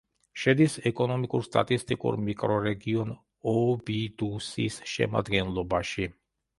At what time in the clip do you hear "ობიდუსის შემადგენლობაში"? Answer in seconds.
3.55-6.13